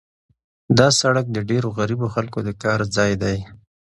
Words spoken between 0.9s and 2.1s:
سړک د ډېرو غریبو